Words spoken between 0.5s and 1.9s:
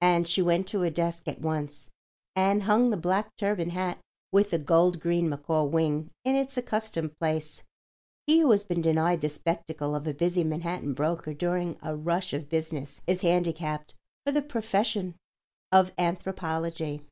to her desk at once